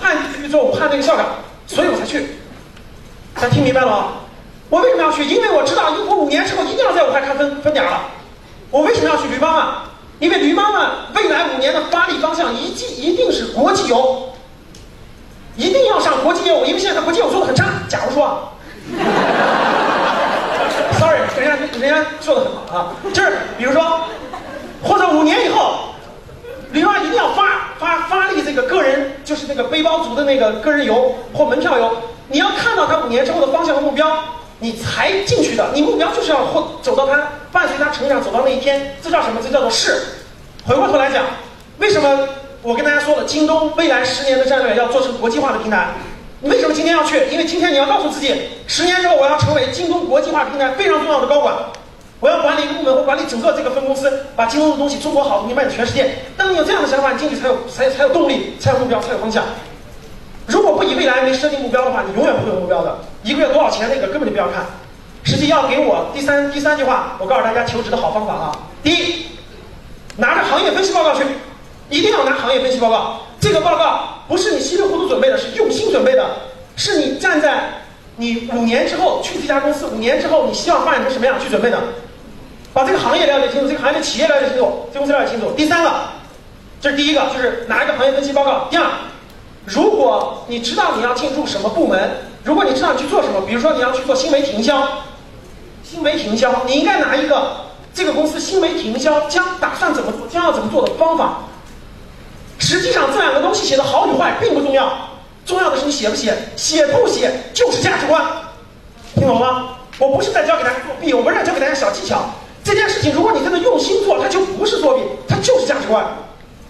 [0.00, 1.26] 汉地区做武汉那个校长，
[1.66, 2.36] 所以我才去。
[3.34, 4.08] 大家听明白了吗？
[4.68, 5.24] 我为什么要去？
[5.24, 8.02] 因为我知道英国五年之后一定要在武汉开分分点了。
[8.70, 9.82] 我为什么要去驴妈妈？
[10.18, 14.30] 因为驴妈妈未来五年的发力方向一定一定是国际游，
[15.56, 17.66] 一定要上国际业务，因为现在国际业务做的很差。
[17.88, 18.52] 假如说。
[20.98, 24.00] Sorry，人家人家做的很好啊，就是比如说，
[24.82, 25.89] 或者五年以后，
[26.72, 31.96] 李妈一定要发发发力这个个人，就是那个背包族的那个个人游或门票游，
[32.28, 34.06] 你要看到他五年之后的方向和目标，
[34.60, 35.70] 你才进去的。
[35.74, 39.40] 你目标就是要或走到他伴随他成长走到那一天，这叫什么？
[39.42, 40.00] 这叫做势。
[40.64, 41.24] 回过头来讲，
[41.78, 42.28] 为什么
[42.62, 45.88] 我跟大家说了，京东未来十年的战略要做成国际化的平台？
[46.42, 47.26] 你为什么今天要去？
[47.30, 48.34] 因为今天你要告诉自己，
[48.66, 51.54] 十年之后我要成为京东国际化平台非常重要的高管，
[52.20, 56.16] 我要管理一个部门或管理整个这个分公司，把京东的东西中国好东西卖给全世界。
[56.36, 59.42] 当你有这样的想法，你进去才有才才有动力，才有目标，才有方向。
[60.46, 62.98] 如果不以未来为设定目标的话，你永远不会有目标的。
[63.22, 64.66] 一个月多少钱那个根本就不要看。
[65.22, 68.52] 实际要给我第三第三句话，我告诉大家求职的好方法啊。
[68.82, 69.26] 第一，
[70.16, 71.24] 拿着行业分析报告去，
[71.88, 73.20] 一定要拿行业分析报告。
[73.40, 76.26] 这个报告不是你稀里糊涂准备的，是用心准备的，
[76.76, 77.84] 是你站在
[78.16, 81.78] 你五年之后去这家公司，五年之后你希望发展成什么样去准备的，
[82.72, 85.50] 把这个行业了解清楚，这个行业的企业了解清楚，这公司了解清楚。
[85.52, 85.90] 第三个，
[86.80, 88.68] 这是第一个，就是拿一个行业分析报告。
[88.70, 88.86] 第二，
[89.64, 92.10] 如果你知道你要进入什么部门，
[92.44, 94.86] 如果你知道你去做什么，比如说你要去做新媒体营销，
[95.82, 97.56] 新媒体营销，你应该拿一个
[97.92, 101.38] 这个公司新媒体营销将打算怎么做，将要怎么做的方法。
[102.58, 104.96] 实际上，这两个东西写的好与坏并不重要，
[105.44, 108.24] 重要的是你写不写，写不写就是价值观，
[109.16, 109.70] 听懂了吗？
[109.98, 112.24] 我不是在教给大家作弊，我不是在教给大家小技巧。
[112.62, 116.06] 这件事情，如果你真的用心做，它就不是作弊，它就是价值观。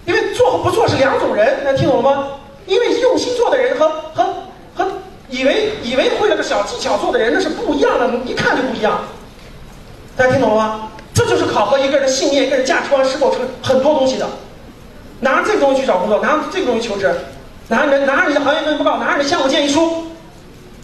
[0.05, 2.27] 因为做和不做是两种人，能听懂了吗？
[2.65, 4.25] 因为用心做的人和和
[4.75, 4.87] 和
[5.29, 9.01] 以为以为会了个小技巧做的人，那是不一样的，一看就不一样。
[10.15, 10.87] 大家听懂了吗？
[11.13, 14.27] 这就是考核一个人的信念、一个人价值观是否成很多东西的。
[15.19, 17.13] 拿着这个东西去找工作，拿着这个东西求职，
[17.67, 20.07] 拿着拿着你的行业分析报告，拿着你的项目建议书，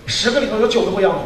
[0.06, 1.18] 十个里头有九个不要你。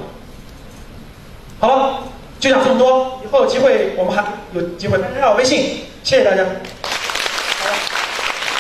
[1.59, 2.03] 好了，
[2.41, 6.43] 就讲这么多，以后有机会我们还有机会加我微信，谢谢大家。
[6.43, 7.75] 好了，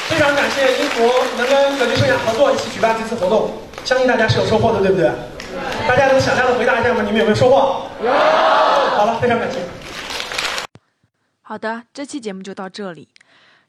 [0.07, 3.51] 非常感谢英孚能跟葛局生涯合作一起举办这次活动，
[3.83, 5.11] 相信大家是有收获的，对不对？
[5.87, 7.01] 大家能响亮的回答一下吗？
[7.01, 7.87] 你们有没有收获？
[8.03, 8.11] 有。
[8.11, 9.57] 好了，非常感谢。
[11.41, 13.09] 好的，这期节目就到这里。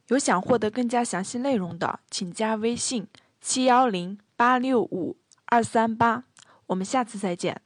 [0.08, 3.06] 有想获得更加详细内容的，请加微信
[3.40, 6.24] 七幺零八六五二三八，
[6.66, 7.62] 我们下次再见。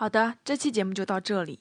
[0.00, 1.58] 好的，这期节目就到这里。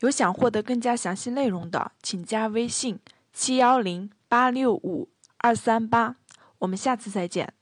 [0.00, 2.98] 有想获得更加详细内容的，请加微信
[3.32, 6.16] 七幺零八六五二三八。
[6.58, 7.54] 我们下次再见。